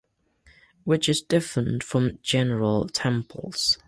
[0.83, 3.77] Which is different from general temples.